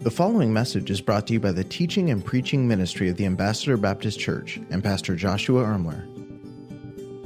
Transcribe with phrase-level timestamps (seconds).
[0.00, 3.26] The following message is brought to you by the teaching and preaching ministry of the
[3.26, 6.17] Ambassador Baptist Church and Pastor Joshua Ermler.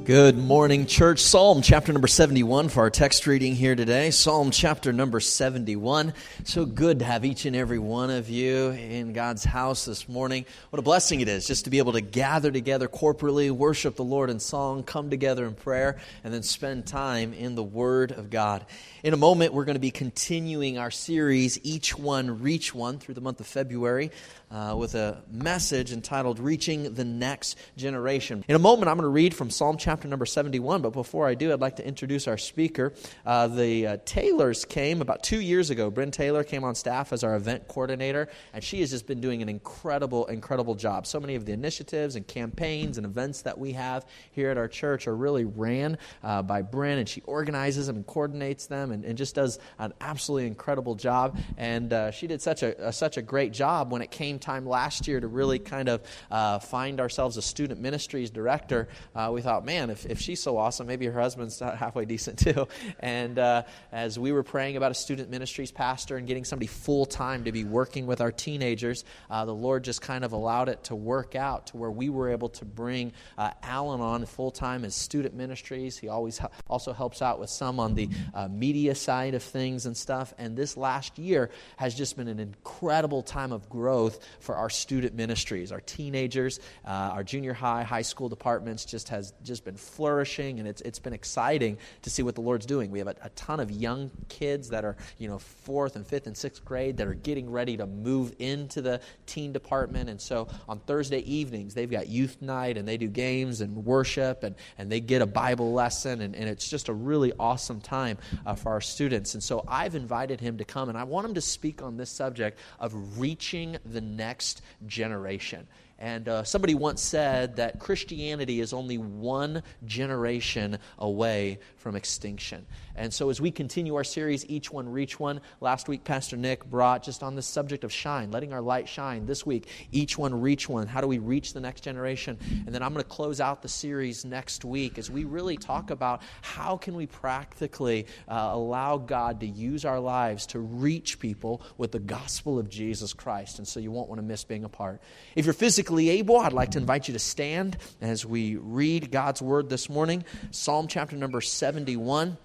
[0.05, 1.21] Good morning, church.
[1.21, 4.11] Psalm chapter number 71 for our text reading here today.
[4.11, 6.13] Psalm chapter number 71.
[6.43, 10.45] So good to have each and every one of you in God's house this morning.
[10.71, 14.03] What a blessing it is just to be able to gather together corporately, worship the
[14.03, 18.29] Lord in song, come together in prayer, and then spend time in the Word of
[18.29, 18.67] God.
[19.05, 23.15] In a moment, we're going to be continuing our series, Each One Reach One, through
[23.15, 24.11] the month of February
[24.53, 28.45] uh, with a message entitled Reaching the Next Generation.
[28.47, 31.35] In a moment, I'm going to read from Psalm chapter number 71, but before I
[31.35, 32.93] do, I'd like to introduce our speaker.
[33.25, 35.91] Uh, the uh, Taylors came about two years ago.
[35.91, 39.41] Bryn Taylor came on staff as our event coordinator, and she has just been doing
[39.41, 41.07] an incredible, incredible job.
[41.07, 44.69] So many of the initiatives and campaigns and events that we have here at our
[44.69, 49.05] church are really ran uh, by Bryn, and she organizes them and coordinates them and,
[49.05, 51.39] and just does an absolutely incredible job.
[51.57, 55.09] And uh, she did such a, such a great job when it came time last
[55.09, 59.65] year to really kind of uh, find ourselves a student ministries director, uh, we thought,
[59.65, 62.69] man, if, if she's so awesome, maybe her husband's halfway decent too.
[63.01, 63.63] And uh,
[63.93, 67.53] as we were praying about a student ministries pastor and getting somebody full time to
[67.53, 71.35] be working with our teenagers, uh, the Lord just kind of allowed it to work
[71.35, 75.35] out to where we were able to bring uh, Alan on full time as student
[75.35, 75.97] ministries.
[75.99, 79.97] He always also helps out with some on the uh, media side of things and
[79.97, 80.35] stuff.
[80.39, 85.15] And this last year has just been an incredible time of growth for our student
[85.15, 85.73] ministries.
[85.73, 90.69] Our teenagers, uh, our junior high, high school departments just has just been flourishing, and
[90.69, 92.91] it's, it's been exciting to see what the Lord's doing.
[92.91, 96.27] We have a, a ton of young kids that are, you know, fourth and fifth
[96.27, 100.09] and sixth grade that are getting ready to move into the teen department.
[100.09, 104.43] And so on Thursday evenings, they've got youth night, and they do games and worship,
[104.43, 108.19] and, and they get a Bible lesson, and, and it's just a really awesome time
[108.47, 109.35] uh, for our students.
[109.35, 112.11] And so I've invited him to come, and I want him to speak on this
[112.11, 115.67] subject of reaching the next generation.
[116.03, 122.67] And uh, somebody once said that Christianity is only one generation away from extinction.
[122.97, 126.65] And so, as we continue our series, Each One Reach One, last week Pastor Nick
[126.65, 129.27] brought just on the subject of shine, letting our light shine.
[129.27, 130.89] This week, Each One Reach One.
[130.89, 132.37] How do we reach the next generation?
[132.67, 135.93] And then I'm going to close out the series next week as we really talk
[135.93, 141.63] about how can we practically uh, allow God to use our lives to reach people
[141.79, 143.59] with the gospel of Jesus Christ.
[143.59, 145.01] And so, you won't want to miss being a part.
[145.37, 149.43] If you're physically able, I'd like to invite you to stand as we read God's
[149.43, 150.25] word this morning.
[150.51, 152.37] Psalm chapter number 71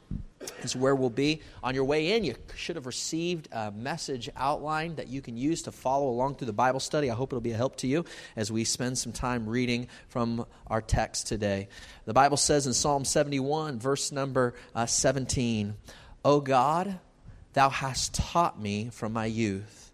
[0.63, 1.41] is where we'll be.
[1.63, 5.63] On your way in, you should have received a message outline that you can use
[5.63, 7.09] to follow along through the Bible study.
[7.09, 10.45] I hope it'll be a help to you as we spend some time reading from
[10.67, 11.69] our text today.
[12.05, 15.75] The Bible says in Psalm 71, verse number uh, 17,
[16.23, 16.99] O God,
[17.53, 19.91] thou hast taught me from my youth,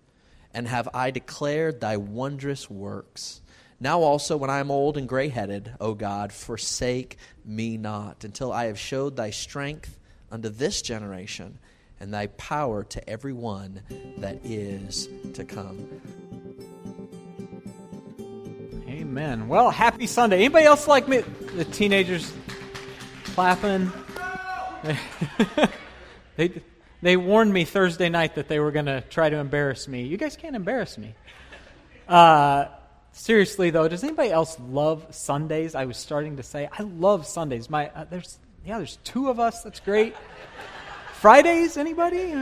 [0.54, 3.42] and have I declared thy wondrous works.
[3.84, 8.50] Now also, when I am old and gray headed, O God, forsake me not, until
[8.50, 10.00] I have showed thy strength
[10.32, 11.60] unto this generation,
[12.00, 13.82] and thy power to every one
[14.20, 15.86] that is to come.
[18.88, 19.50] Amen.
[19.50, 20.38] Well, happy Sunday.
[20.38, 21.18] Anybody else like me?
[21.58, 22.32] The teenagers
[23.26, 23.92] clapping.
[26.38, 26.62] they
[27.02, 30.04] they warned me Thursday night that they were going to try to embarrass me.
[30.04, 31.16] You guys can't embarrass me.
[32.08, 32.68] Uh,
[33.14, 35.74] seriously though, does anybody else love Sundays?
[35.74, 37.70] I was starting to say I love Sundays.
[37.70, 39.64] My uh, there's yeah, there's two of us.
[39.64, 40.16] That's great.
[41.14, 42.34] Fridays, anybody?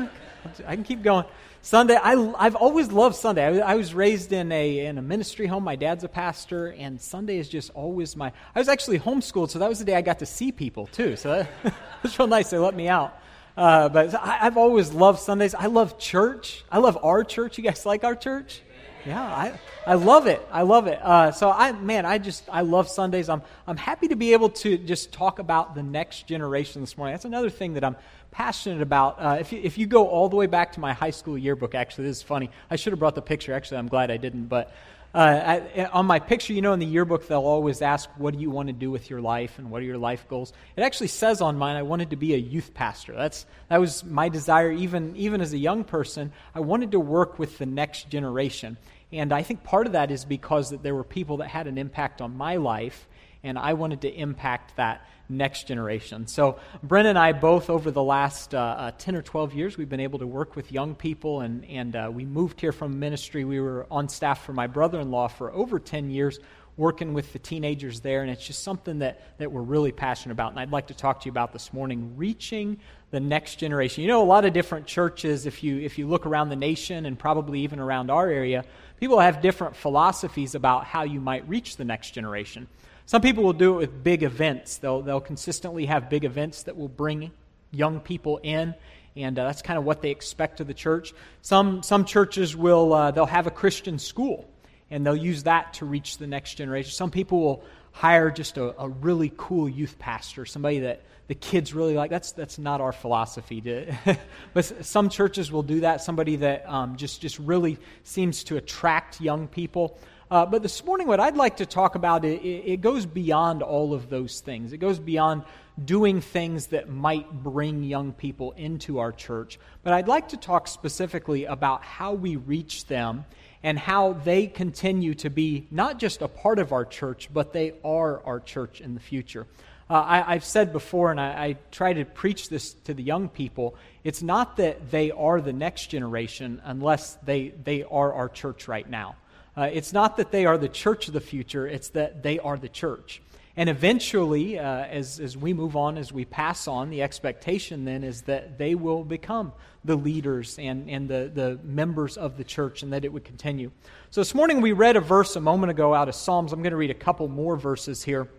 [0.66, 1.26] I can keep going.
[1.64, 3.62] Sunday, I, I've always loved Sunday.
[3.62, 5.64] I, I, was raised in a, in a ministry home.
[5.64, 8.31] My dad's a pastor, and Sunday is just always my.
[8.56, 11.16] I was actually homeschooled, so that was the day I got to see people, too.
[11.16, 11.30] So
[11.64, 12.50] that, was real nice.
[12.50, 13.16] They let me out.
[13.56, 15.54] Uh, but I, I've always loved Sundays.
[15.54, 16.64] I love church.
[16.72, 17.60] I love our church.
[17.60, 18.64] You guys like our church?
[19.06, 20.45] Yeah, I, I love it.
[20.51, 21.00] I love it.
[21.01, 23.29] Uh, so I, man, I just I love Sundays.
[23.29, 27.13] I'm I'm happy to be able to just talk about the next generation this morning.
[27.13, 27.95] That's another thing that I'm
[28.29, 29.19] passionate about.
[29.19, 31.73] Uh, if you, if you go all the way back to my high school yearbook,
[31.73, 32.50] actually, this is funny.
[32.69, 33.53] I should have brought the picture.
[33.53, 34.45] Actually, I'm glad I didn't.
[34.45, 34.71] But
[35.13, 38.40] uh, I, on my picture, you know, in the yearbook, they'll always ask, "What do
[38.40, 41.08] you want to do with your life?" and "What are your life goals?" It actually
[41.08, 43.13] says on mine, I wanted to be a youth pastor.
[43.13, 46.31] That's that was my desire, even even as a young person.
[46.56, 48.78] I wanted to work with the next generation.
[49.12, 51.78] And I think part of that is because that there were people that had an
[51.78, 53.07] impact on my life,
[53.44, 56.28] and I wanted to impact that next generation.
[56.28, 59.90] So, Bryn and I both, over the last uh, uh, 10 or 12 years, we've
[59.90, 63.46] been able to work with young people, and, and uh, we moved here from ministry.
[63.46, 66.40] We were on staff for my brother in law for over 10 years
[66.78, 70.52] working with the teenagers there, and it's just something that, that we're really passionate about.
[70.52, 72.80] And I'd like to talk to you about this morning reaching
[73.12, 74.04] the next generation.
[74.04, 77.06] You know, a lot of different churches, if you, if you look around the nation
[77.06, 78.64] and probably even around our area,
[79.00, 82.68] people have different philosophies about how you might reach the next generation.
[83.12, 84.78] Some people will do it with big events.
[84.78, 87.31] They'll, they'll consistently have big events that will bring
[87.69, 88.74] young people in,
[89.18, 91.13] and uh, that's kind of what they expect of the church.
[91.42, 94.50] Some, some churches will uh, they'll have a Christian school,
[94.90, 96.94] and they'll use that to reach the next generation.
[96.94, 101.74] Some people will hire just a, a really cool youth pastor, somebody that the kids
[101.74, 102.12] really like.
[102.12, 103.60] That's, that's not our philosophy.
[103.60, 103.94] To,
[104.54, 109.19] but some churches will do that, somebody that um, just, just really seems to attract
[109.19, 110.00] young people.
[110.31, 113.94] Uh, but this morning, what I'd like to talk about, it, it goes beyond all
[113.94, 114.72] of those things.
[114.72, 115.44] It goes beyond
[115.83, 119.60] doing things that might bring young people into our church.
[119.83, 123.25] But I'd like to talk specifically about how we reach them
[123.62, 127.74] and how they continue to be not just a part of our church, but they
[127.83, 129.45] are our church in the future.
[129.89, 133.28] Uh, I, have said before, and I, I, try to preach this to the young
[133.28, 133.75] people
[134.06, 138.89] it's not that they are the next generation unless they, they are our church right
[138.89, 139.18] now.
[139.56, 142.57] Uh, it's not that they are the church of the future, it's that they are
[142.57, 143.21] the church.
[143.57, 148.03] And eventually, uh, as, as we move on, as we pass on, the expectation then
[148.03, 149.51] is that they will become
[149.83, 153.71] the leaders and, and the, the members of the church and that it would continue.
[154.09, 156.54] So this morning we read a verse a moment ago out of Psalms.
[156.54, 158.30] I'm going to read a couple more verses here.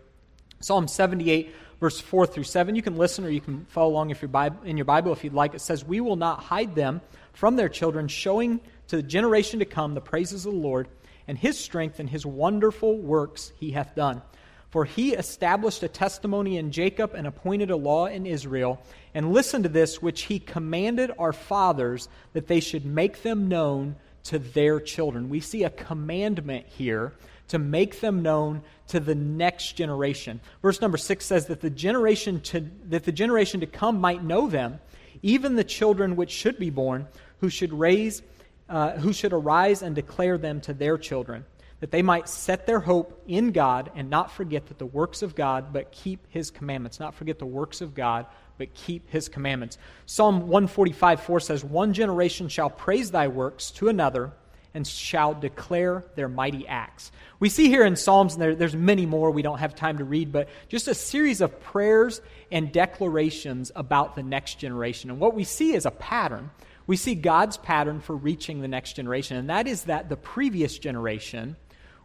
[0.61, 2.75] Psalm 78, verse 4 through 7.
[2.75, 4.31] You can listen or you can follow along if you're
[4.63, 5.53] in your Bible if you'd like.
[5.53, 7.01] It says, We will not hide them
[7.33, 10.87] from their children, showing to the generation to come the praises of the Lord
[11.27, 14.21] and his strength and his wonderful works he hath done.
[14.69, 18.81] For he established a testimony in Jacob and appointed a law in Israel.
[19.13, 23.97] And listen to this, which he commanded our fathers that they should make them known
[24.23, 25.29] to their children.
[25.29, 27.13] We see a commandment here
[27.49, 30.39] to make them known to the next generation.
[30.61, 34.47] Verse number 6 says that the generation to that the generation to come might know
[34.47, 34.79] them,
[35.21, 37.07] even the children which should be born,
[37.41, 38.23] who should raise
[38.69, 41.45] uh, who should arise and declare them to their children,
[41.79, 45.35] that they might set their hope in God and not forget that the works of
[45.35, 46.99] God, but keep his commandments.
[46.99, 48.25] Not forget the works of God,
[48.57, 49.77] but keep his commandments.
[50.05, 54.31] Psalm 145 4 says, One generation shall praise thy works to another
[54.73, 57.11] and shall declare their mighty acts.
[57.39, 60.03] We see here in Psalms, and there, there's many more we don't have time to
[60.03, 62.21] read, but just a series of prayers
[62.51, 65.09] and declarations about the next generation.
[65.09, 66.49] And what we see is a pattern
[66.85, 70.77] we see God's pattern for reaching the next generation, and that is that the previous
[70.77, 71.55] generation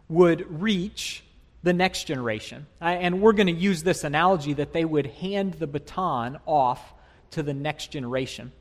[0.07, 1.23] would reach
[1.63, 2.65] the next generation.
[2.79, 6.93] And we're going to use this analogy that they would hand the baton off
[7.31, 8.51] to the next generation.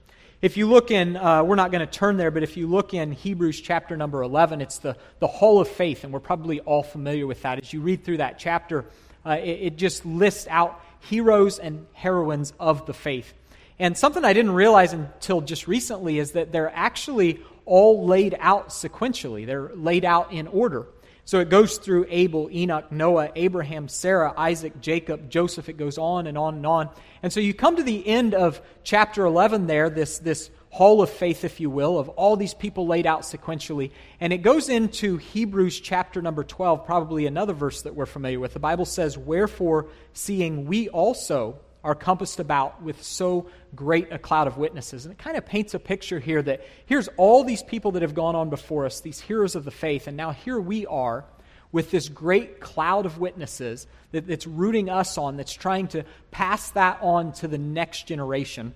[0.40, 2.94] If you look in, uh, we're not going to turn there, but if you look
[2.94, 6.84] in Hebrews chapter number 11, it's the, the Hall of Faith, and we're probably all
[6.84, 7.58] familiar with that.
[7.58, 8.84] As you read through that chapter,
[9.26, 13.34] uh, it, it just lists out heroes and heroines of the faith.
[13.78, 18.70] And something I didn't realize until just recently is that they're actually all laid out
[18.70, 20.86] sequentially, they're laid out in order.
[21.28, 25.68] So it goes through Abel, Enoch, Noah, Abraham, Sarah, Isaac, Jacob, Joseph.
[25.68, 26.88] It goes on and on and on.
[27.22, 31.10] And so you come to the end of chapter 11 there, this, this hall of
[31.10, 33.90] faith, if you will, of all these people laid out sequentially.
[34.20, 38.54] And it goes into Hebrews chapter number 12, probably another verse that we're familiar with.
[38.54, 41.58] The Bible says, Wherefore, seeing we also
[41.88, 45.06] are compassed about with so great a cloud of witnesses.
[45.06, 48.14] And it kind of paints a picture here that here's all these people that have
[48.14, 51.24] gone on before us, these heroes of the faith, and now here we are
[51.72, 56.70] with this great cloud of witnesses that, that's rooting us on, that's trying to pass
[56.72, 58.74] that on to the next generation.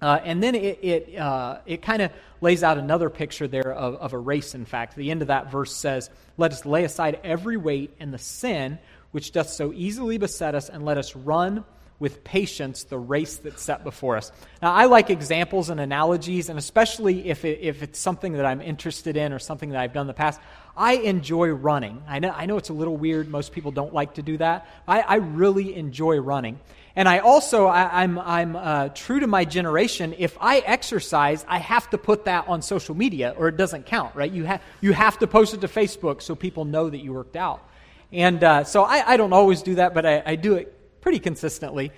[0.00, 3.96] Uh, and then it, it, uh, it kind of lays out another picture there of,
[3.96, 4.96] of a race, in fact.
[4.96, 8.78] The end of that verse says, Let us lay aside every weight and the sin
[9.10, 11.64] which doth so easily beset us, and let us run
[12.00, 14.32] with patience the race that's set before us.
[14.60, 18.62] Now, I like examples and analogies, and especially if, it, if it's something that I'm
[18.62, 20.40] interested in or something that I've done in the past.
[20.76, 22.02] I enjoy running.
[22.08, 23.28] I know, I know it's a little weird.
[23.28, 24.66] Most people don't like to do that.
[24.88, 26.58] I, I really enjoy running.
[26.96, 30.14] And I also, I, am I'm, I'm uh, true to my generation.
[30.16, 34.16] If I exercise, I have to put that on social media or it doesn't count,
[34.16, 34.32] right?
[34.32, 37.36] You, ha- you have to post it to Facebook so people know that you worked
[37.36, 37.62] out.
[38.10, 41.18] And uh, so I, I don't always do that, but I, I do it pretty
[41.18, 41.92] consistently.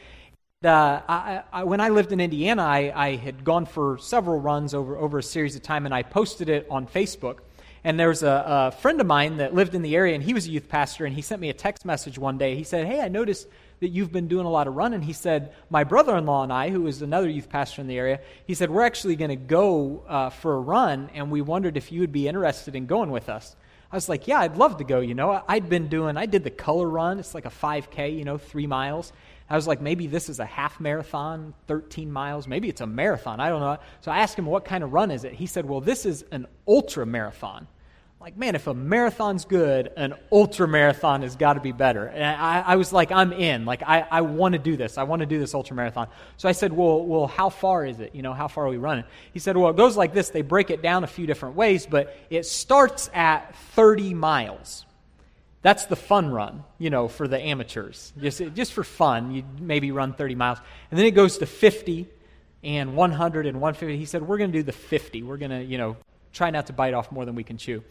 [0.64, 4.74] Uh, I, I, when I lived in Indiana, I, I, had gone for several runs
[4.74, 7.38] over, over a series of time, and I posted it on Facebook.
[7.82, 10.34] And there was a, a, friend of mine that lived in the area, and he
[10.34, 12.54] was a youth pastor, and he sent me a text message one day.
[12.54, 13.48] He said, Hey, I noticed
[13.80, 15.02] that you've been doing a lot of running.
[15.02, 17.98] He said, My brother in law and I, who is another youth pastor in the
[17.98, 21.76] area, he said, We're actually going to go uh, for a run, and we wondered
[21.76, 23.56] if you would be interested in going with us.
[23.92, 25.00] I was like, yeah, I'd love to go.
[25.00, 27.18] You know, I'd been doing, I did the color run.
[27.18, 29.12] It's like a 5K, you know, three miles.
[29.50, 32.48] I was like, maybe this is a half marathon, 13 miles.
[32.48, 33.38] Maybe it's a marathon.
[33.38, 33.76] I don't know.
[34.00, 35.34] So I asked him, what kind of run is it?
[35.34, 37.68] He said, well, this is an ultra marathon
[38.22, 42.06] like, man, if a marathon's good, an ultra marathon has got to be better.
[42.06, 43.64] And I, I, was like, I'm in.
[43.64, 44.96] Like, I, I want to do this.
[44.96, 46.06] I want to do this ultra marathon.
[46.36, 48.14] So I said, well, well, how far is it?
[48.14, 49.04] You know, how far are we running?
[49.32, 50.30] He said, well, it goes like this.
[50.30, 54.86] They break it down a few different ways, but it starts at 30 miles.
[55.62, 58.12] That's the fun run, you know, for the amateurs.
[58.20, 60.58] Just, just for fun, you maybe run 30 miles.
[60.92, 62.06] And then it goes to 50
[62.62, 63.98] and 100 and 150.
[63.98, 65.24] He said, we're going to do the 50.
[65.24, 65.96] We're going to, you know,
[66.32, 67.82] try not to bite off more than we can chew.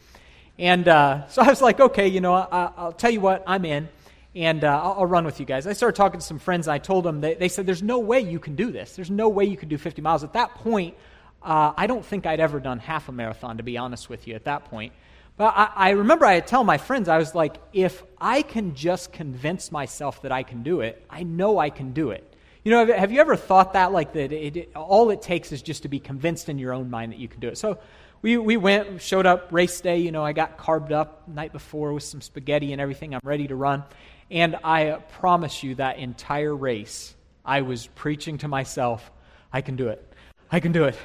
[0.58, 3.66] And uh, so I was like, okay, you know, I, will tell you what, I'm
[3.66, 3.90] in,
[4.36, 5.66] and uh, I'll, I'll, run with you guys.
[5.66, 8.00] I started talking to some friends, and I told them, they, they, said, there's no
[8.00, 8.96] way you can do this.
[8.96, 10.24] There's no way you could do 50 miles.
[10.24, 10.96] At that point,
[11.42, 14.36] uh, I don't think I'd ever done half a marathon, to be honest with you,
[14.36, 14.94] at that point.
[15.38, 19.12] But I, I remember I tell my friends, I was like, if I can just
[19.12, 22.28] convince myself that I can do it, I know I can do it.
[22.64, 25.52] You know, have, have you ever thought that, like, that it, it, all it takes
[25.52, 27.58] is just to be convinced in your own mind that you can do it?
[27.58, 27.80] So
[28.22, 30.00] we, we went, showed up race day.
[30.00, 33.14] You know, I got carved up night before with some spaghetti and everything.
[33.16, 33.84] I'm ready to run.
[34.30, 39.12] And I uh, promise you that entire race, I was preaching to myself,
[39.52, 40.06] I can do it.
[40.52, 40.96] I can do it.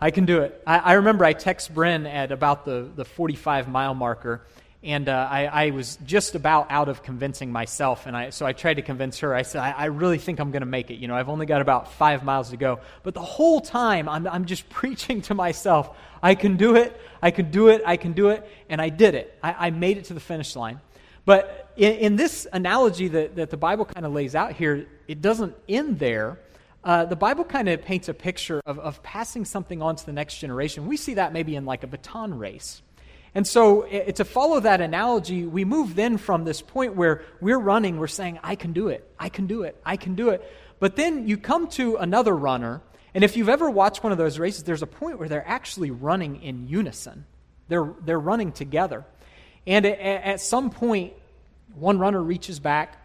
[0.00, 0.62] I can do it.
[0.66, 4.46] I, I remember I text Bryn at about the, the 45 mile marker,
[4.82, 8.06] and uh, I, I, was just about out of convincing myself.
[8.06, 9.34] And I, so I tried to convince her.
[9.34, 10.94] I said, I, I really think I'm going to make it.
[10.94, 12.80] You know, I've only got about five miles to go.
[13.02, 17.30] But the whole time, I'm, I'm just preaching to myself, I can do it, I
[17.30, 18.48] can do it, I can do it.
[18.70, 19.38] And I did it.
[19.42, 20.80] I, I made it to the finish line.
[21.26, 25.20] But in, in this analogy that, that the Bible kind of lays out here, it
[25.20, 26.38] doesn't end there.
[26.82, 30.12] Uh, the Bible kind of paints a picture of, of passing something on to the
[30.12, 30.86] next generation.
[30.86, 32.80] We see that maybe in like a baton race.
[33.34, 37.98] And so, to follow that analogy, we move then from this point where we're running,
[37.98, 40.42] we're saying, I can do it, I can do it, I can do it.
[40.80, 42.80] But then you come to another runner,
[43.14, 45.90] and if you've ever watched one of those races, there's a point where they're actually
[45.92, 47.24] running in unison.
[47.68, 49.04] They're, they're running together.
[49.66, 51.12] And at, at some point,
[51.74, 52.96] one runner reaches back,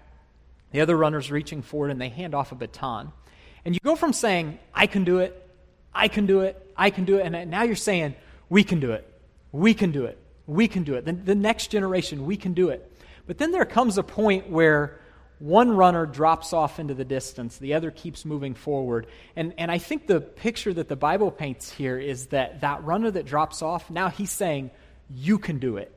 [0.71, 3.11] the other runner's reaching forward, and they hand off a baton.
[3.63, 5.49] And you go from saying, I can do it,
[5.93, 8.15] I can do it, I can do it, and now you're saying,
[8.49, 9.11] we can do it.
[9.55, 10.17] We can do it.
[10.47, 11.05] We can do it.
[11.05, 12.91] The, the next generation, we can do it.
[13.25, 14.99] But then there comes a point where
[15.39, 19.07] one runner drops off into the distance, the other keeps moving forward.
[19.35, 23.09] And, and I think the picture that the Bible paints here is that that runner
[23.09, 24.71] that drops off, now he's saying,
[25.09, 25.93] You can do it.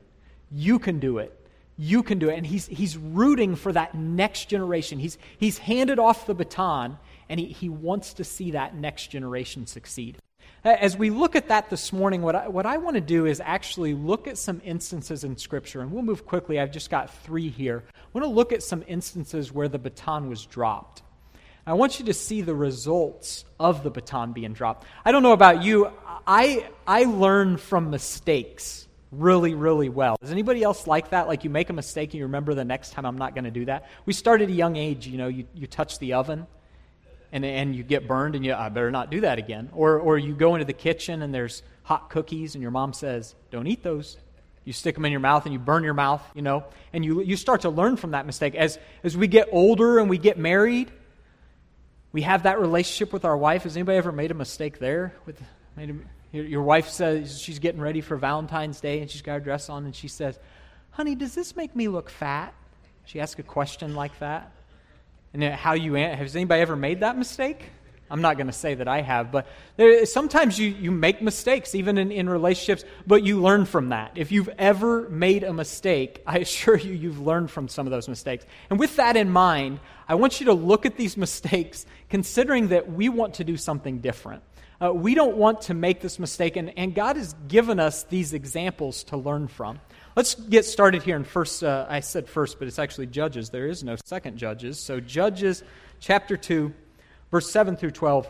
[0.49, 1.37] You can do it.
[1.77, 2.37] You can do it.
[2.37, 4.99] And he's, he's rooting for that next generation.
[4.99, 6.97] He's, he's handed off the baton,
[7.27, 10.17] and he, he wants to see that next generation succeed.
[10.65, 13.25] Uh, as we look at that this morning, what I, what I want to do
[13.25, 16.59] is actually look at some instances in Scripture, and we'll move quickly.
[16.59, 17.83] I've just got three here.
[17.95, 21.01] I want to look at some instances where the baton was dropped.
[21.65, 24.85] I want you to see the results of the baton being dropped.
[25.05, 25.91] I don't know about you,
[26.27, 30.17] I, I learn from mistakes really, really well.
[30.21, 31.27] Is anybody else like that?
[31.27, 33.51] Like you make a mistake and you remember the next time I'm not going to
[33.51, 33.87] do that?
[34.05, 36.47] We start at a young age, you know, you, you touch the oven
[37.31, 39.69] and, and you get burned and you, I better not do that again.
[39.73, 43.35] Or, or you go into the kitchen and there's hot cookies and your mom says,
[43.51, 44.17] don't eat those.
[44.65, 47.21] You stick them in your mouth and you burn your mouth, you know, and you,
[47.21, 48.55] you start to learn from that mistake.
[48.55, 50.91] As, as we get older and we get married,
[52.11, 53.63] we have that relationship with our wife.
[53.63, 55.13] Has anybody ever made a mistake there?
[55.25, 55.41] With,
[55.75, 59.39] made a, your wife says she's getting ready for Valentine's Day and she's got her
[59.39, 60.37] dress on and she says,
[60.91, 62.53] Honey, does this make me look fat?
[63.05, 64.51] She asks a question like that
[65.33, 67.69] and how you has anybody ever made that mistake?
[68.11, 71.75] I'm not going to say that i have but there, sometimes you, you make mistakes
[71.75, 74.11] even in, in relationships but you learn from that.
[74.15, 78.09] If you've ever made a mistake i assure you you've learned from some of those
[78.09, 78.45] mistakes.
[78.69, 82.91] And with that in mind i want you to look at these mistakes considering that
[82.91, 84.41] we want to do something different.
[84.81, 88.33] Uh, we don't want to make this mistake and, and god has given us these
[88.33, 89.79] examples to learn from
[90.19, 91.63] Let's get started here in first.
[91.63, 93.51] Uh, I said first, but it's actually Judges.
[93.51, 94.77] There is no second Judges.
[94.77, 95.63] So Judges
[96.01, 96.73] chapter two,
[97.31, 98.25] verse seven through twelve.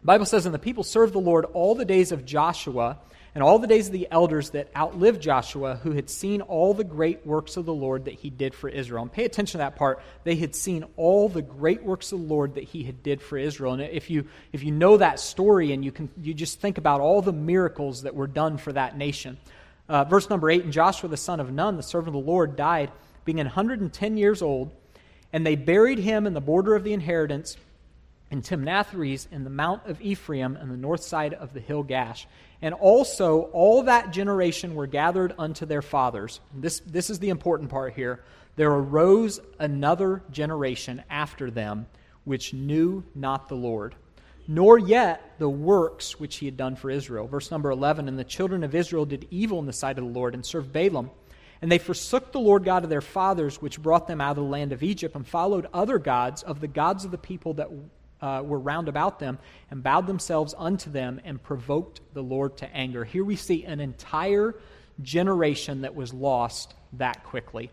[0.00, 2.96] The Bible says, "And the people served the Lord all the days of Joshua."
[3.34, 6.84] And all the days of the elders that outlived Joshua, who had seen all the
[6.84, 9.00] great works of the Lord that he did for Israel.
[9.02, 10.02] And pay attention to that part.
[10.24, 13.38] They had seen all the great works of the Lord that he had did for
[13.38, 13.72] Israel.
[13.72, 17.00] And if you, if you know that story and you, can, you just think about
[17.00, 19.38] all the miracles that were done for that nation,
[19.92, 22.56] uh, verse number 8 And Joshua the son of Nun, the servant of the Lord,
[22.56, 22.90] died,
[23.24, 24.72] being 110 years old,
[25.32, 27.56] and they buried him in the border of the inheritance
[28.30, 32.24] in Timnathheres in the mount of Ephraim and the north side of the hill Gaash.
[32.62, 36.40] And also all that generation were gathered unto their fathers.
[36.54, 38.24] This, this is the important part here.
[38.56, 41.86] There arose another generation after them
[42.24, 43.94] which knew not the Lord,
[44.46, 47.26] nor yet the works which he had done for Israel.
[47.26, 50.10] Verse number 11 And the children of Israel did evil in the sight of the
[50.10, 51.10] Lord and served Baalim.
[51.60, 54.50] And they forsook the Lord God of their fathers, which brought them out of the
[54.50, 57.68] land of Egypt, and followed other gods of the gods of the people that
[58.20, 59.38] uh, were round about them
[59.70, 63.04] and bowed themselves unto them and provoked the Lord to anger.
[63.04, 64.54] Here we see an entire
[65.00, 67.70] generation that was lost that quickly.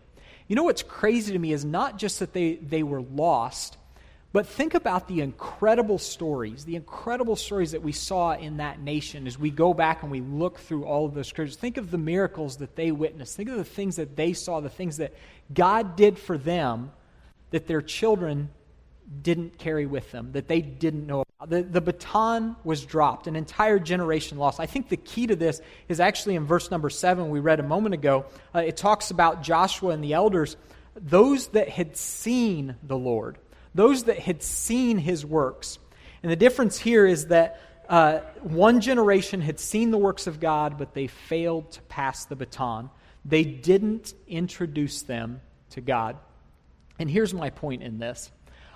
[0.48, 3.76] You know what's crazy to me is not just that they, they were lost,
[4.32, 9.26] but think about the incredible stories, the incredible stories that we saw in that nation
[9.26, 11.56] as we go back and we look through all of those scriptures.
[11.56, 13.36] Think of the miracles that they witnessed.
[13.36, 15.14] Think of the things that they saw, the things that
[15.52, 16.92] God did for them
[17.50, 18.50] that their children
[19.22, 21.50] didn't carry with them, that they didn't know about.
[21.50, 24.60] The, the baton was dropped, an entire generation lost.
[24.60, 27.64] I think the key to this is actually in verse number seven we read a
[27.64, 28.26] moment ago.
[28.54, 30.56] Uh, it talks about Joshua and the elders,
[30.94, 33.38] those that had seen the Lord,
[33.74, 35.78] those that had seen his works.
[36.22, 40.78] And the difference here is that uh, one generation had seen the works of God,
[40.78, 42.90] but they failed to pass the baton.
[43.24, 46.16] They didn't introduce them to God.
[46.98, 48.30] And here's my point in this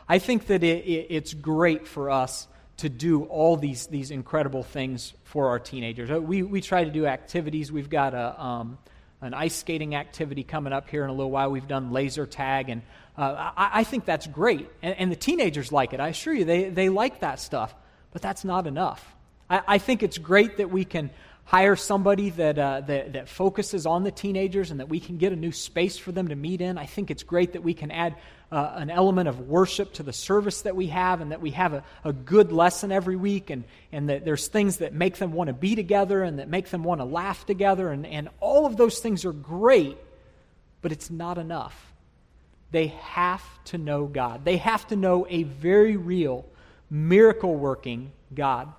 [0.09, 2.49] I think that it, it, it's great for us
[2.79, 6.11] to do all these, these incredible things for our teenagers.
[6.11, 7.71] We, we try to do activities.
[7.71, 8.79] We've got a, um,
[9.25, 11.50] an ice skating activity coming up here in a little while.
[11.50, 12.83] We've done laser tag, and
[13.16, 14.69] uh, I, I, think that's great.
[14.83, 16.00] And, and, the teenagers like it.
[16.00, 17.75] I assure you, they, they like that stuff.
[18.12, 19.14] But that's not enough.
[19.50, 21.11] I, I think it's great that we can
[21.45, 25.33] hire somebody that, uh, that, that, focuses on the teenagers and that we can get
[25.33, 26.79] a new space for them to meet in.
[26.79, 28.17] I think it's great that we can add
[28.51, 31.75] uh, an element of worship to the service that we have and that we have
[31.75, 35.49] a, a good lesson every week and, and that there's things that make them want
[35.49, 37.91] to be together and that make them want to laugh together.
[37.91, 39.99] And, and all of those things are great,
[40.81, 41.93] but it's not enough.
[42.71, 46.47] They have to know God, they have to know a very real,
[46.91, 48.73] miracle working God.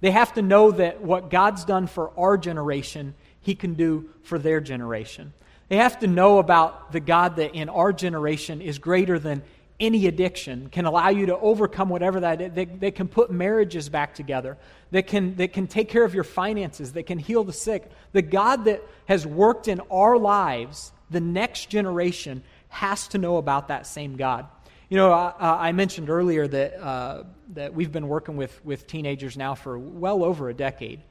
[0.00, 4.38] They have to know that what God's done for our generation, He can do for
[4.38, 5.32] their generation.
[5.68, 9.42] They have to know about the God that in our generation is greater than
[9.80, 13.88] any addiction, can allow you to overcome whatever that is, that, that can put marriages
[13.88, 14.56] back together,
[14.90, 17.88] that can, that can take care of your finances, that can heal the sick.
[18.12, 23.68] The God that has worked in our lives, the next generation has to know about
[23.68, 24.46] that same God.
[24.88, 27.24] You know, I, I mentioned earlier that, uh,
[27.54, 31.02] that we've been working with, with teenagers now for well over a decade.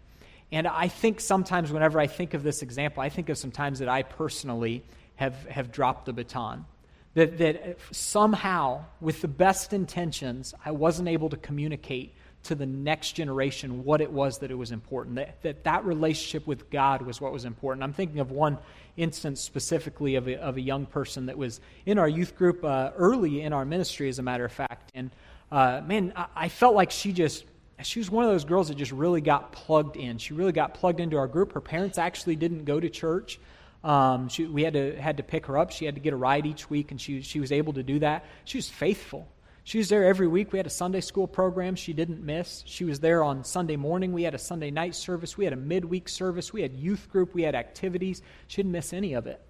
[0.52, 3.80] And I think sometimes, whenever I think of this example, I think of some times
[3.80, 4.84] that I personally
[5.18, 6.66] have, have dropped the baton.
[7.14, 12.16] That, that somehow, with the best intentions, I wasn't able to communicate
[12.48, 15.16] to the next generation what it was that it was important.
[15.16, 17.84] That that, that relationship with God was what was important.
[17.84, 18.58] I'm thinking of one
[18.98, 22.92] instance specifically of a, of a young person that was in our youth group uh,
[22.98, 24.92] early in our ministry, as a matter of fact.
[24.96, 25.12] And
[25.52, 27.46] uh, man, I, I felt like she just
[27.84, 30.18] she was one of those girls that just really got plugged in.
[30.18, 31.54] She really got plugged into our group.
[31.54, 33.40] Her parents actually didn't go to church.
[33.84, 35.72] Um, she, we had to had to pick her up.
[35.72, 38.00] She had to get a ride each week, and she she was able to do
[38.00, 38.26] that.
[38.46, 39.28] She was faithful.
[39.68, 40.54] She was there every week.
[40.54, 42.64] We had a Sunday school program she didn't miss.
[42.66, 44.14] She was there on Sunday morning.
[44.14, 45.38] We had a Sunday night service.
[45.38, 46.54] We had a midweek service.
[46.54, 47.34] We had youth group.
[47.34, 48.22] We had activities.
[48.48, 49.42] She didn't miss any of it.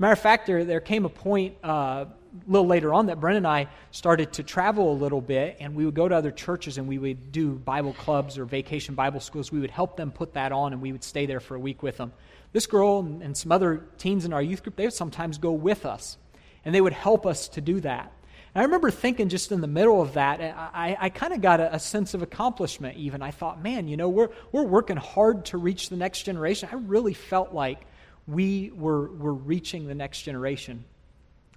[0.00, 2.08] Matter of fact, there, there came a point uh, a
[2.48, 5.84] little later on that Bryn and I started to travel a little bit, and we
[5.84, 9.52] would go to other churches and we would do Bible clubs or vacation Bible schools.
[9.52, 11.80] We would help them put that on, and we would stay there for a week
[11.80, 12.12] with them.
[12.50, 15.52] This girl and, and some other teens in our youth group, they would sometimes go
[15.52, 16.18] with us,
[16.64, 18.12] and they would help us to do that.
[18.54, 21.60] And I remember thinking just in the middle of that, I, I kind of got
[21.60, 23.22] a, a, sense of accomplishment even.
[23.22, 26.68] I thought, man, you know, we're, we're working hard to reach the next generation.
[26.72, 27.86] I really felt like
[28.26, 30.84] we were, were reaching the next generation.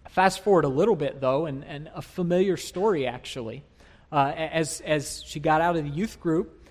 [0.09, 3.63] Fast forward a little bit, though, and, and a familiar story actually.
[4.11, 6.67] Uh, as, as she got out of the youth group,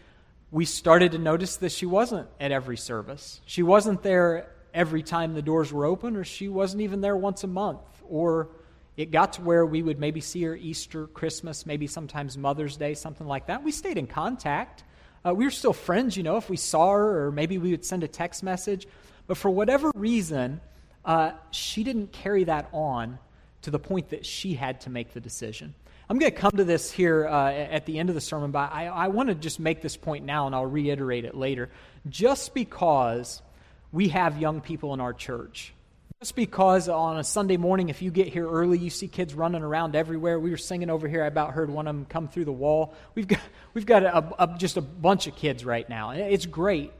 [0.52, 3.40] we started to notice that she wasn't at every service.
[3.46, 7.42] She wasn't there every time the doors were open, or she wasn't even there once
[7.42, 8.50] a month, or
[8.96, 12.94] it got to where we would maybe see her Easter, Christmas, maybe sometimes Mother's Day,
[12.94, 13.62] something like that.
[13.62, 14.84] We stayed in contact.
[15.24, 17.84] Uh, we were still friends, you know, if we saw her, or maybe we would
[17.84, 18.86] send a text message.
[19.26, 20.60] But for whatever reason,
[21.04, 23.18] uh, she didn't carry that on
[23.62, 25.74] to the point that she had to make the decision.
[26.10, 28.72] I'm going to come to this here uh, at the end of the sermon, but
[28.72, 31.70] I, I want to just make this point now and I'll reiterate it later.
[32.08, 33.40] Just because
[33.92, 35.72] we have young people in our church
[36.22, 39.64] Just because on a Sunday morning, if you get here early, you see kids running
[39.64, 40.38] around everywhere.
[40.38, 41.24] We were singing over here.
[41.24, 42.94] I about heard one of them come through the wall.
[43.16, 43.40] We've got,
[43.74, 46.10] we've got a, a, just a bunch of kids right now.
[46.12, 46.92] It's great.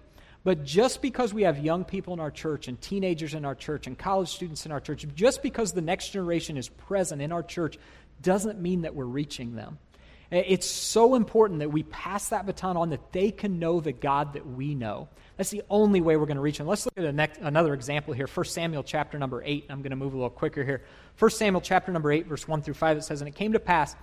[0.42, 3.86] But just because we have young people in our church and teenagers in our church
[3.86, 7.44] and college students in our church, just because the next generation is present in our
[7.44, 7.78] church,
[8.22, 9.78] doesn't mean that we're reaching them.
[10.32, 14.32] It's so important that we pass that baton on that they can know the God
[14.32, 15.10] that we know.
[15.36, 16.66] That's the only way we're going to reach them.
[16.66, 18.26] Let's look at next, another example here.
[18.26, 19.66] 1 Samuel chapter number 8.
[19.70, 20.82] I'm going to move a little quicker here.
[21.18, 23.60] 1 Samuel chapter number 8, verse 1 through 5, it says, And it came to
[23.60, 23.96] pass,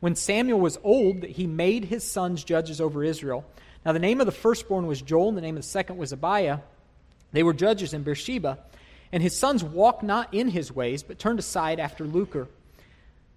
[0.00, 3.44] when Samuel was old, that he made his sons judges over Israel.
[3.84, 6.12] Now the name of the firstborn was Joel, and the name of the second was
[6.12, 6.58] Abiah.
[7.32, 8.58] They were judges in Beersheba.
[9.12, 12.48] And his sons walked not in his ways, but turned aside after lucre.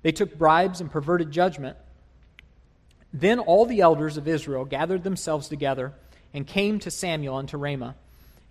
[0.02, 1.78] They took bribes and perverted judgment.
[3.14, 5.94] Then all the elders of Israel gathered themselves together
[6.34, 7.96] and came to Samuel unto Ramah,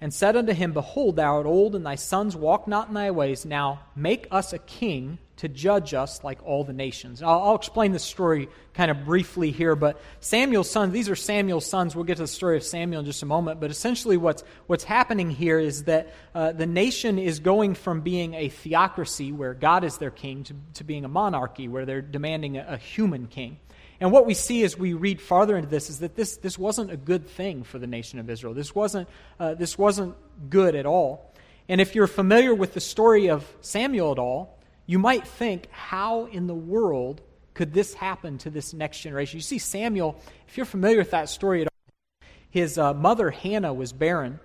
[0.00, 3.10] and said unto him, Behold, thou art old, and thy sons walk not in thy
[3.10, 3.44] ways.
[3.44, 7.22] Now make us a king to judge us like all the nations.
[7.22, 11.64] I'll, I'll, explain this story kind of briefly here, but Samuel's sons, these are Samuel's
[11.64, 11.94] sons.
[11.94, 14.82] We'll get to the story of Samuel in just a moment, but essentially what's, what's
[14.82, 19.84] happening here is that uh, the nation is going from being a theocracy where God
[19.84, 23.58] is their king to, to being a monarchy where they're demanding a, a human king.
[24.00, 26.92] And what we see as we read farther into this is that this, this wasn't
[26.92, 28.54] a good thing for the nation of Israel.
[28.54, 29.08] This wasn't,
[29.40, 30.14] uh, this wasn't
[30.48, 31.34] good at all.
[31.68, 36.26] And if you're familiar with the story of Samuel at all, you might think, how
[36.26, 37.20] in the world
[37.54, 39.36] could this happen to this next generation?
[39.38, 43.74] You see, Samuel, if you're familiar with that story at all, his uh, mother Hannah
[43.74, 44.40] was barren,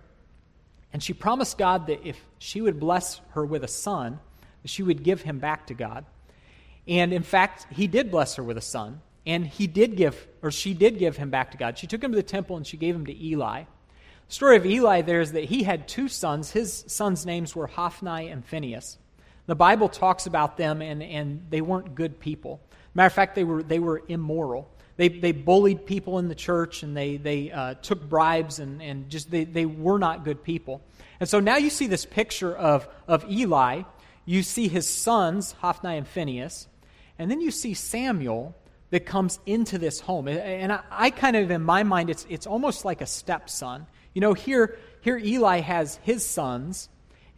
[0.91, 4.19] and she promised God that if she would bless her with a son,
[4.65, 6.05] she would give him back to God.
[6.87, 9.01] And in fact, he did bless her with a son.
[9.25, 11.77] And he did give, or she did give him back to God.
[11.77, 13.63] She took him to the temple and she gave him to Eli.
[14.27, 16.51] The story of Eli there is that he had two sons.
[16.51, 18.97] His sons' names were Hophni and Phinehas.
[19.45, 22.61] The Bible talks about them, and, and they weren't good people.
[22.93, 24.69] Matter of fact, they were, they were immoral.
[24.95, 29.09] They, they bullied people in the church, and they, they uh, took bribes, and, and
[29.09, 30.81] just they, they were not good people.
[31.19, 33.83] And so now you see this picture of, of Eli.
[34.25, 36.67] You see his sons, Hophni and Phinehas.
[37.19, 38.55] And then you see Samuel,
[38.93, 40.27] that comes into this home.
[40.27, 43.87] And I, I, kind of, in my mind, it's, it's almost like a stepson.
[44.13, 46.89] You know, here, here Eli has his sons,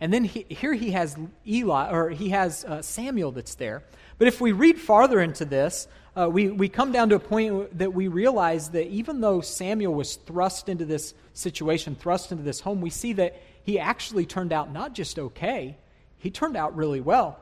[0.01, 1.15] and then he, here he has
[1.47, 3.83] Eli, or he has uh, Samuel that's there.
[4.17, 7.77] But if we read farther into this, uh, we, we come down to a point
[7.77, 12.59] that we realize that even though Samuel was thrust into this situation, thrust into this
[12.59, 15.77] home, we see that he actually turned out not just okay,
[16.17, 17.39] he turned out really well.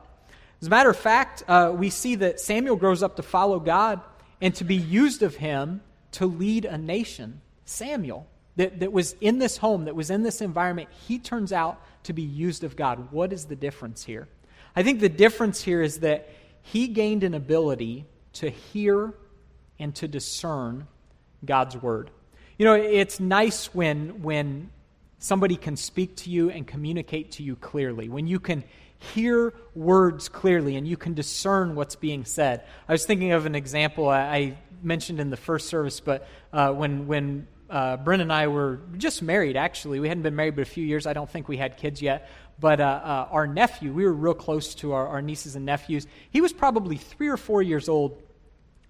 [0.60, 4.00] As a matter of fact, uh, we see that Samuel grows up to follow God
[4.40, 7.40] and to be used of him to lead a nation.
[7.64, 11.80] Samuel, that, that was in this home, that was in this environment, he turns out
[12.04, 13.10] to be used of God.
[13.10, 14.28] What is the difference here?
[14.76, 16.28] I think the difference here is that
[16.62, 19.14] he gained an ability to hear
[19.78, 20.86] and to discern
[21.44, 22.10] God's word.
[22.58, 24.70] You know, it's nice when when
[25.18, 28.08] somebody can speak to you and communicate to you clearly.
[28.08, 28.62] When you can
[29.12, 32.64] hear words clearly and you can discern what's being said.
[32.88, 37.06] I was thinking of an example I, mentioned in the first service, but uh, when,
[37.06, 40.66] when uh, Bryn and I were just married, actually, we hadn't been married but a
[40.66, 41.06] few years.
[41.06, 42.28] I don't think we had kids yet.
[42.60, 46.06] But uh, uh, our nephew, we were real close to our, our nieces and nephews.
[46.30, 48.20] He was probably three or four years old.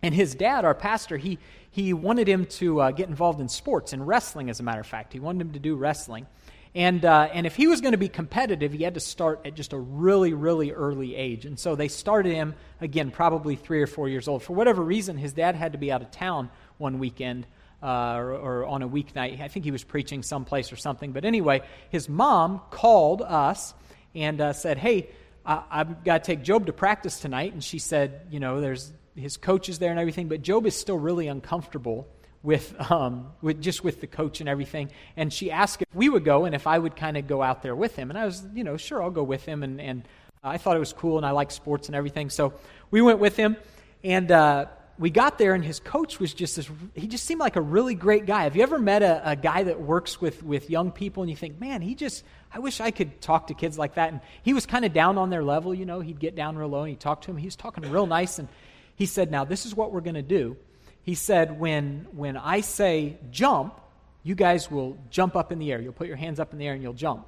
[0.03, 1.39] And his dad, our pastor, he,
[1.71, 4.87] he wanted him to uh, get involved in sports and wrestling, as a matter of
[4.87, 5.15] fact.
[5.15, 6.27] He wanted him to do wrestling.
[6.75, 9.55] And, uh, and if he was going to be competitive, he had to start at
[9.55, 11.47] just a really, really early age.
[11.47, 14.43] And so they started him, again, probably three or four years old.
[14.43, 17.47] For whatever reason, his dad had to be out of town one weekend
[17.81, 19.41] uh, or, or, on a weeknight.
[19.41, 21.13] I think he was preaching someplace or something.
[21.13, 23.73] But anyway, his mom called us
[24.15, 25.11] and uh, said, Hey,
[25.47, 27.53] I've got to take Job to practice tonight.
[27.53, 30.75] And she said, You know, there's his coach is there and everything, but Job is
[30.75, 32.09] still really uncomfortable
[32.45, 34.91] with, um, with just with the coach and everything.
[35.17, 37.63] And she asked if we would go and if I would kind of go out
[37.63, 38.11] there with him.
[38.11, 39.63] And I was, you know, sure, I'll go with him.
[39.63, 40.07] And, and
[40.45, 42.31] I thought it was cool and I like sports and everything.
[42.31, 42.53] So
[42.91, 43.57] we went with him.
[44.05, 44.67] And uh,
[44.99, 47.95] we got there and his coach was just this, he just seemed like a really
[47.95, 48.43] great guy.
[48.43, 51.37] Have you ever met a, a guy that works with, with young people and you
[51.37, 54.13] think, man, he just, I wish I could talk to kids like that.
[54.13, 56.69] And he was kind of down on their level, you know, he'd get down real
[56.69, 57.39] low and he'd talk to him.
[57.39, 58.39] He was talking real nice.
[58.39, 58.49] And
[58.97, 60.59] he said, now this is what we're going to do
[61.05, 63.81] he said, when, when I say jump,
[64.23, 65.81] you guys will jump up in the air.
[65.81, 67.27] You'll put your hands up in the air and you'll jump.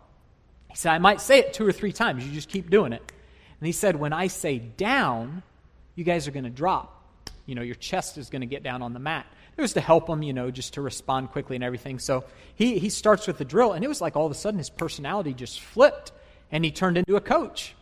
[0.70, 2.26] He said, I might say it two or three times.
[2.26, 3.02] You just keep doing it.
[3.60, 5.42] And he said, when I say down,
[5.94, 6.92] you guys are going to drop.
[7.44, 9.26] You know, your chest is going to get down on the mat.
[9.56, 11.98] It was to help him, you know, just to respond quickly and everything.
[11.98, 14.58] So he, he starts with the drill, and it was like all of a sudden
[14.58, 16.12] his personality just flipped.
[16.50, 17.74] and he turned into a coach.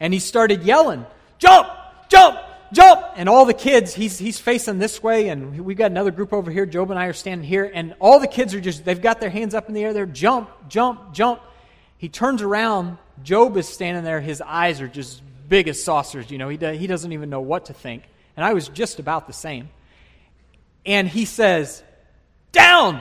[0.00, 1.06] And he started yelling,
[1.38, 1.68] Jump!
[2.08, 2.38] Jump!
[2.74, 3.04] Jump!
[3.14, 6.50] And all the kids, he's, he's facing this way, and we've got another group over
[6.50, 6.66] here.
[6.66, 9.30] Job and I are standing here, and all the kids are just, they've got their
[9.30, 9.92] hands up in the air.
[9.92, 11.40] They're jump, jump, jump.
[11.98, 12.98] He turns around.
[13.22, 14.20] Job is standing there.
[14.20, 16.30] His eyes are just big as saucers.
[16.32, 18.02] You know, he, he doesn't even know what to think.
[18.36, 19.68] And I was just about the same.
[20.84, 21.82] And he says,
[22.50, 23.00] Down!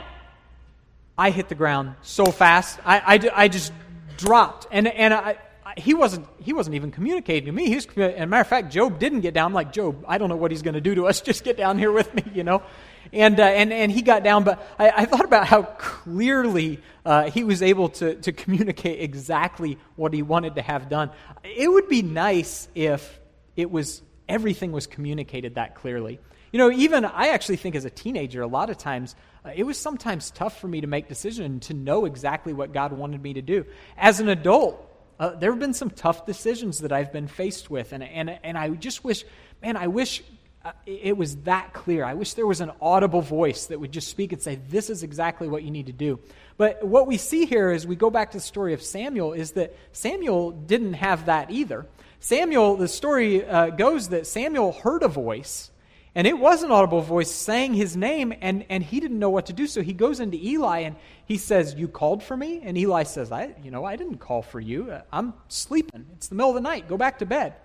[1.17, 2.79] I hit the ground so fast.
[2.85, 3.73] I, I, I just
[4.17, 4.67] dropped.
[4.71, 5.37] And, and I,
[5.77, 7.67] he, wasn't, he wasn't even communicating to me.
[7.67, 9.47] He was, as a matter of fact, Job didn't get down.
[9.47, 11.21] I'm like, Job, I don't know what he's going to do to us.
[11.33, 12.63] Just get down here with me, you know?
[13.11, 17.29] And, uh, and, and he got down, but I, I thought about how clearly uh,
[17.29, 21.11] he was able to, to communicate exactly what he wanted to have done.
[21.43, 23.19] It would be nice if
[23.55, 26.19] it was everything was communicated that clearly.
[26.51, 29.63] You know, even I actually think as a teenager, a lot of times uh, it
[29.63, 33.33] was sometimes tough for me to make decisions to know exactly what God wanted me
[33.33, 33.65] to do.
[33.97, 37.93] As an adult, uh, there have been some tough decisions that I've been faced with,
[37.93, 39.23] and, and, and I just wish,
[39.61, 40.23] man, I wish
[40.65, 42.05] uh, it was that clear.
[42.05, 45.03] I wish there was an audible voice that would just speak and say, This is
[45.03, 46.19] exactly what you need to do.
[46.55, 49.51] But what we see here as we go back to the story of Samuel is
[49.51, 51.85] that Samuel didn't have that either.
[52.21, 55.69] Samuel, the story uh, goes that Samuel heard a voice,
[56.15, 59.47] and it was an audible voice saying his name, and, and he didn't know what
[59.47, 59.65] to do.
[59.65, 60.95] So he goes into Eli and
[61.25, 62.61] he says, You called for me?
[62.63, 64.91] And Eli says, I, you know, I didn't call for you.
[64.91, 66.05] Uh, I'm sleeping.
[66.13, 66.87] It's the middle of the night.
[66.87, 67.55] Go back to bed.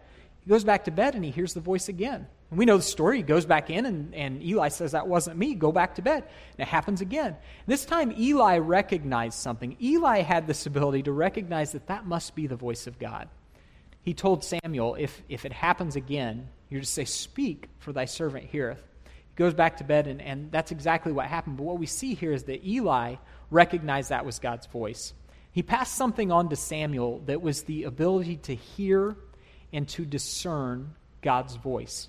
[0.40, 2.26] He goes back to bed and he hears the voice again.
[2.50, 3.18] And we know the story.
[3.18, 5.54] He goes back in, and, and Eli says, That wasn't me.
[5.54, 6.22] Go back to bed.
[6.22, 7.36] And it happens again.
[7.66, 9.76] This time, Eli recognized something.
[9.82, 13.28] Eli had this ability to recognize that that must be the voice of God.
[14.00, 18.46] He told Samuel, If, if it happens again, you're to say, Speak, for thy servant
[18.46, 18.82] heareth.
[19.04, 21.56] He goes back to bed, and, and that's exactly what happened.
[21.56, 23.16] But what we see here is that Eli
[23.50, 25.12] recognized that was God's voice.
[25.52, 29.16] He passed something on to Samuel that was the ability to hear
[29.72, 32.08] and to discern God's voice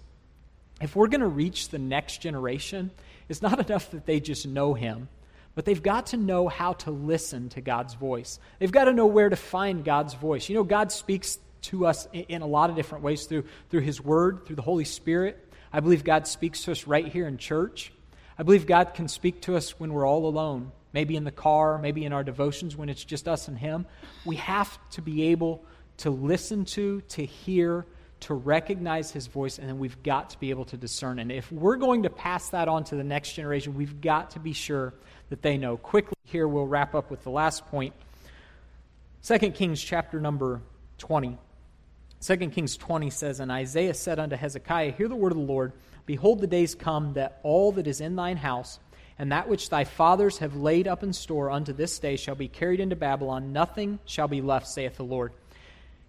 [0.81, 2.91] if we're going to reach the next generation,
[3.27, 5.09] it's not enough that they just know Him,
[5.55, 8.39] but they've got to know how to listen to God's voice.
[8.59, 10.49] They've got to know where to find God's voice.
[10.49, 14.01] You know, God speaks to us in a lot of different ways through, through His
[14.01, 15.51] Word, through the Holy Spirit.
[15.71, 17.91] I believe God speaks to us right here in church.
[18.37, 21.77] I believe God can speak to us when we're all alone, maybe in the car,
[21.77, 23.85] maybe in our devotions when it's just us and Him.
[24.25, 25.63] We have to be able
[25.97, 27.85] to listen to, to hear,
[28.21, 31.19] to recognize his voice, and then we've got to be able to discern.
[31.19, 34.39] And if we're going to pass that on to the next generation, we've got to
[34.39, 34.93] be sure
[35.29, 35.77] that they know.
[35.77, 37.93] Quickly, here we'll wrap up with the last point.
[39.23, 40.61] 2 Kings chapter number
[40.99, 41.37] 20.
[42.21, 45.71] 2 Kings 20 says, And Isaiah said unto Hezekiah, Hear the word of the Lord.
[46.05, 48.79] Behold, the days come that all that is in thine house,
[49.17, 52.47] and that which thy fathers have laid up in store unto this day shall be
[52.47, 53.53] carried into Babylon.
[53.53, 55.33] Nothing shall be left, saith the Lord.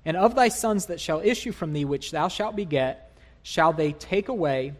[0.04, 3.92] And of thy sons that shall issue from thee, which thou shalt beget, shall they
[3.92, 4.72] take away,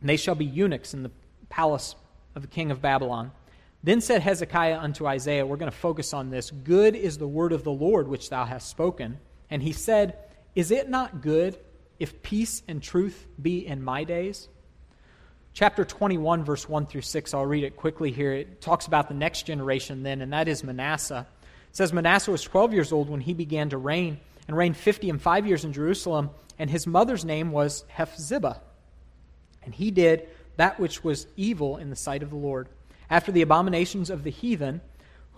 [0.00, 1.10] and they shall be eunuchs in the
[1.48, 1.96] palace
[2.34, 3.32] of the king of Babylon.
[3.82, 6.50] Then said Hezekiah unto Isaiah, We're going to focus on this.
[6.50, 9.18] Good is the word of the Lord which thou hast spoken.
[9.50, 10.18] And he said,
[10.58, 11.56] Is it not good
[12.00, 14.48] if peace and truth be in my days?
[15.54, 18.32] Chapter 21, verse 1 through 6, I'll read it quickly here.
[18.32, 21.28] It talks about the next generation then, and that is Manasseh.
[21.70, 24.18] It says Manasseh was 12 years old when he began to reign,
[24.48, 28.60] and reigned 50 and 5 years in Jerusalem, and his mother's name was Hephzibah.
[29.62, 32.68] And he did that which was evil in the sight of the Lord,
[33.08, 34.80] after the abominations of the heathen,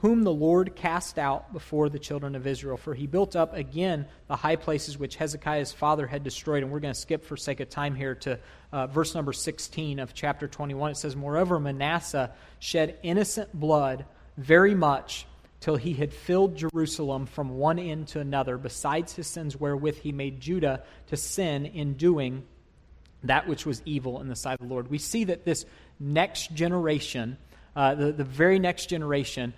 [0.01, 2.79] whom the Lord cast out before the children of Israel.
[2.79, 6.63] For he built up again the high places which Hezekiah's father had destroyed.
[6.63, 8.39] And we're going to skip for sake of time here to
[8.73, 10.93] uh, verse number 16 of chapter 21.
[10.93, 14.07] It says, Moreover, Manasseh shed innocent blood
[14.39, 15.27] very much
[15.61, 20.13] till he had filled Jerusalem from one end to another, besides his sins wherewith he
[20.13, 22.45] made Judah to sin in doing
[23.25, 24.89] that which was evil in the sight of the Lord.
[24.89, 25.67] We see that this
[25.99, 27.37] next generation,
[27.77, 29.53] uh, the, the very next generation,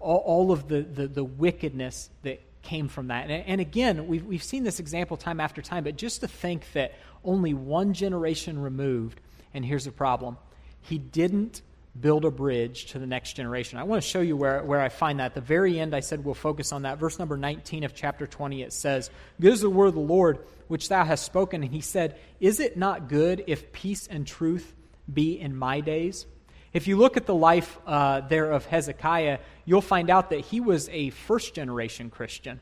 [0.00, 3.30] all, all, of the, the, the, wickedness that came from that.
[3.30, 6.70] And, and again, we've, we've seen this example time after time, but just to think
[6.72, 6.94] that
[7.24, 9.20] only one generation removed,
[9.54, 10.36] and here's the problem
[10.80, 11.62] he didn't
[12.00, 13.78] build a bridge to the next generation.
[13.78, 15.26] I want to show you where, where I find that.
[15.26, 16.98] At the very end, I said we'll focus on that.
[16.98, 20.38] Verse number 19 of chapter 20, it says, Good is the word of the Lord
[20.68, 21.62] which thou hast spoken.
[21.62, 24.74] And he said, Is it not good if peace and truth
[25.12, 26.24] be in my days?
[26.72, 30.60] If you look at the life uh, there of Hezekiah, you'll find out that he
[30.60, 32.60] was a first generation Christian.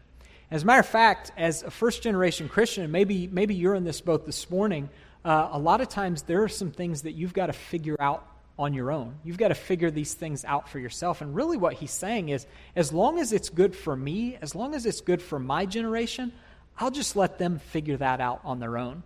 [0.51, 4.01] As a matter of fact, as a first generation Christian, maybe, maybe you're in this
[4.01, 4.91] boat this morning,
[5.25, 8.27] uh, a lot of times there are some things that you've got to figure out
[8.59, 9.15] on your own.
[9.23, 11.21] You've got to figure these things out for yourself.
[11.21, 14.75] And really, what he's saying is as long as it's good for me, as long
[14.75, 16.33] as it's good for my generation,
[16.77, 19.05] I'll just let them figure that out on their own.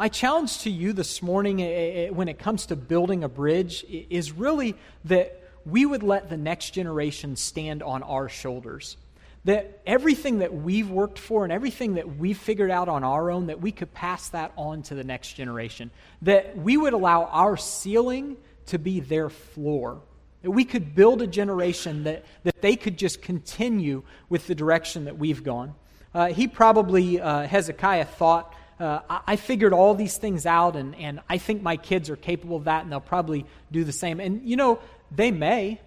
[0.00, 3.84] My challenge to you this morning, eh, eh, when it comes to building a bridge,
[3.84, 8.96] is really that we would let the next generation stand on our shoulders.
[9.44, 13.48] That everything that we've worked for and everything that we've figured out on our own,
[13.48, 15.90] that we could pass that on to the next generation.
[16.22, 20.00] That we would allow our ceiling to be their floor.
[20.40, 25.04] That we could build a generation that, that they could just continue with the direction
[25.04, 25.74] that we've gone.
[26.14, 31.20] Uh, he probably, uh, Hezekiah, thought, uh, I, figured all these things out, and, and
[31.28, 34.20] I think my kids are capable of that, and they'll probably do the same.
[34.20, 35.80] And, you know, they may.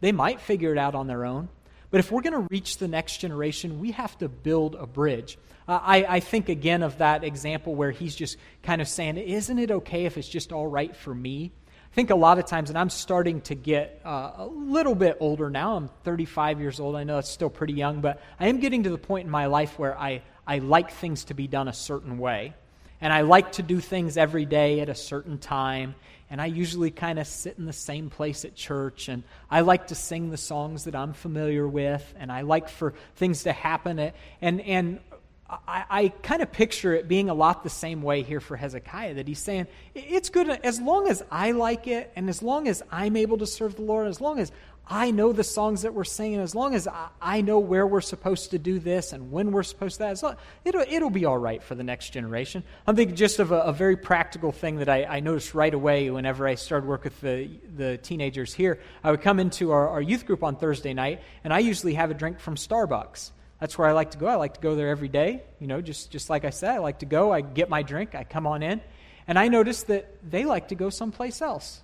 [0.00, 1.48] They might figure it out on their own.
[1.90, 5.38] But if we're going to reach the next generation, we have to build a bridge.
[5.66, 9.58] Uh, I, I think again of that example where he's just kind of saying, Isn't
[9.58, 11.52] it okay if it's just all right for me?
[11.90, 15.16] I think a lot of times, and I'm starting to get uh, a little bit
[15.20, 15.76] older now.
[15.76, 16.96] I'm 35 years old.
[16.96, 19.46] I know it's still pretty young, but I am getting to the point in my
[19.46, 22.54] life where I, I like things to be done a certain way.
[23.00, 25.94] And I like to do things every day at a certain time
[26.30, 29.88] and I usually kind of sit in the same place at church, and I like
[29.88, 33.98] to sing the songs that I'm familiar with, and I like for things to happen.
[33.98, 35.00] At, and and
[35.48, 39.14] I, I kind of picture it being a lot the same way here for Hezekiah,
[39.14, 42.82] that he's saying, it's good as long as I like it, and as long as
[42.92, 44.52] I'm able to serve the Lord, as long as
[44.90, 46.88] I know the songs that we're singing, as long as
[47.20, 50.36] I, know where we're supposed to do this and when we're supposed to that, long,
[50.64, 52.62] it'll, it'll be all right for the next generation.
[52.86, 56.10] I'm thinking just of a, a very practical thing that I, I, noticed right away
[56.10, 58.80] whenever I started work with the, the teenagers here.
[59.04, 62.10] I would come into our, our youth group on Thursday night, and I usually have
[62.10, 63.32] a drink from Starbucks.
[63.60, 64.26] That's where I like to go.
[64.26, 65.42] I like to go there every day.
[65.60, 68.14] You know, just, just like I said, I like to go, I get my drink,
[68.14, 68.80] I come on in.
[69.26, 71.82] And I noticed that they like to go someplace else.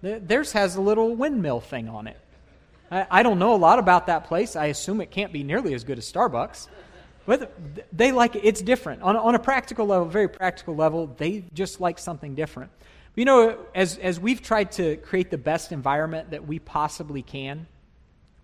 [0.00, 2.16] Theirs has a little windmill thing on it.
[2.90, 4.56] I, don't know a lot about that place.
[4.56, 6.68] I assume it can't be nearly as good as Starbucks.
[7.26, 7.52] But
[7.92, 8.42] they like it.
[8.44, 9.02] It's different.
[9.02, 12.70] On, on a practical level, very practical level, they just like something different.
[13.16, 17.66] You know, as, as we've tried to create the best environment that we possibly can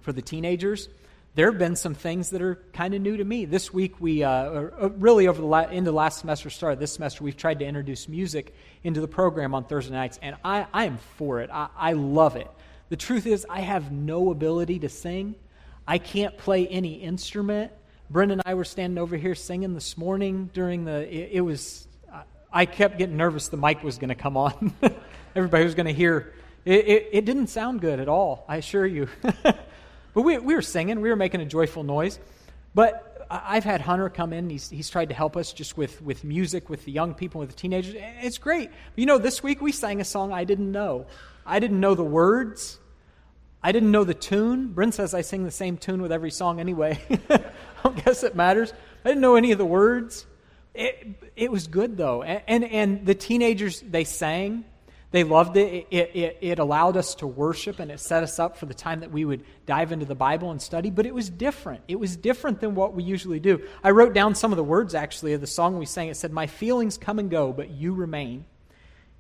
[0.01, 0.89] for the teenagers,
[1.35, 3.45] there have been some things that are kind of new to me.
[3.45, 7.23] This week, we uh, uh really over the la- into last semester, started this semester,
[7.23, 10.99] we've tried to introduce music into the program on Thursday nights, and I, I am
[11.17, 11.51] for it.
[11.51, 12.51] I, I love it.
[12.93, 15.35] The truth is, I have no ability to sing.
[15.89, 17.73] I can't play any instrument.
[18.11, 21.11] Brendan and I were standing over here singing this morning during the.
[21.11, 21.89] It, it was.
[22.53, 24.75] I kept getting nervous the mic was going to come on.
[25.35, 26.35] Everybody was going to hear.
[26.67, 29.09] It, it, it, didn't sound good at all, I assure you.
[29.23, 29.57] but
[30.15, 32.19] we, we were singing, we were making a joyful noise.
[32.75, 34.51] But I've had Hunter come in.
[34.51, 37.49] He's, he's tried to help us just with, with music, with the young people, with
[37.49, 37.95] the teenagers.
[38.21, 38.69] It's great.
[38.97, 41.07] You know, this week we sang a song I didn't know.
[41.47, 42.81] I didn't know the words.
[43.63, 44.69] I didn't know the tune.
[44.73, 47.01] Brent says I sing the same tune with every song anyway.
[47.31, 47.43] I
[47.85, 48.73] don't guess it matters.
[49.05, 50.27] I didn't know any of the words.
[50.75, 52.23] It, it was good though.
[52.23, 54.65] And, and, and the teenagers, they sang.
[55.13, 55.87] They loved it.
[55.91, 56.39] It, it.
[56.41, 59.25] it allowed us to worship and it set us up for the time that we
[59.25, 61.83] would dive into the Bible and study, but it was different.
[61.87, 63.63] It was different than what we usually do.
[63.85, 66.09] I wrote down some of the words actually of the song we sang.
[66.09, 68.47] It said, My feelings come and go, but you remain.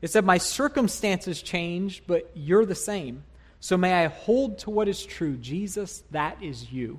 [0.01, 3.23] It said, My circumstances change, but you're the same.
[3.63, 5.37] So may I hold to what is true.
[5.37, 6.99] Jesus, that is you.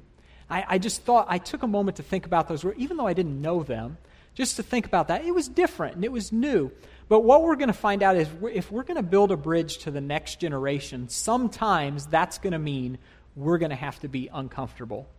[0.50, 3.06] I, I just thought, I took a moment to think about those words, even though
[3.06, 3.98] I didn't know them,
[4.34, 5.26] just to think about that.
[5.26, 6.72] It was different and it was new.
[7.10, 9.80] But what we're going to find out is if we're going to build a bridge
[9.80, 12.98] to the next generation, sometimes that's going to mean
[13.36, 15.10] we're going to have to be uncomfortable.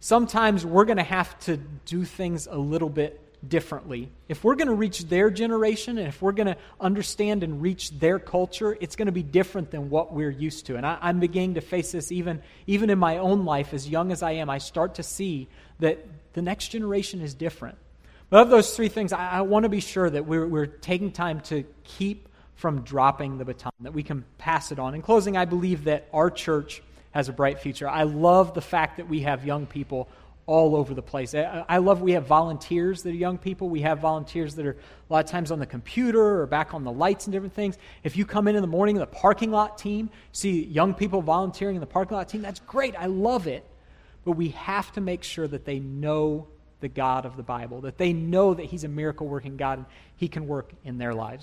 [0.00, 4.10] Sometimes we're going to have to do things a little bit differently.
[4.28, 7.90] If we're going to reach their generation and if we're going to understand and reach
[7.98, 10.76] their culture, it's going to be different than what we're used to.
[10.76, 14.12] And I, am beginning to face this even, even in my own life, as young
[14.12, 14.50] as I am.
[14.50, 15.48] I start to see
[15.80, 17.78] that the next generation is different.
[18.30, 21.12] But of those three things, I, I want to be sure that we're, we're taking
[21.12, 24.94] time to keep from dropping the baton, that we can pass it on.
[24.94, 27.88] In closing, I believe that our church has a bright future.
[27.88, 30.08] I love the fact that we have young people
[30.46, 31.34] all over the place.
[31.34, 33.68] I, love we have volunteers that are young people.
[33.68, 34.76] We have volunteers that are
[35.08, 37.78] a lot of times on the computer or back on the lights and different things.
[38.02, 41.76] If you come in in the morning, the parking lot team, see young people volunteering
[41.76, 42.94] in the parking lot team, that's great.
[42.98, 43.64] I love it.
[44.24, 46.48] But we have to make sure that they know
[46.80, 49.86] the God of the Bible, that they know that He's a miracle working God and
[50.16, 51.42] He can work in their lives.